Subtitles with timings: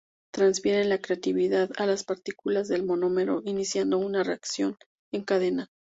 [0.33, 4.75] Transfieren la reactividad a las partículas de monómero iniciando una reacción
[5.13, 5.69] en cadena.